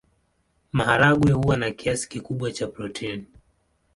Maharagwe 0.71 1.31
huwa 1.31 1.57
na 1.57 1.71
kiasi 1.71 2.09
kikubwa 2.09 2.51
cha 2.51 2.67
protini. 2.67 3.25